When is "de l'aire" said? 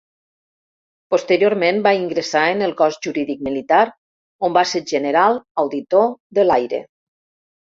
6.41-6.83